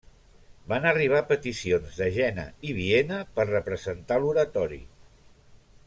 [0.71, 4.85] Van arribar peticions de Jena i Viena per representar l'oratori.